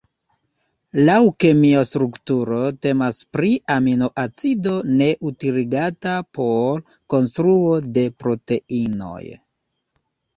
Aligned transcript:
Laŭ 1.07 1.17
kemia 1.43 1.81
strukturo 1.89 2.61
temas 2.85 3.19
pri 3.37 3.51
aminoacido 3.75 4.73
ne 5.01 5.09
utiligata 5.31 6.15
por 6.39 6.81
konstruo 7.15 7.77
de 7.99 8.07
proteinoj. 8.25 9.23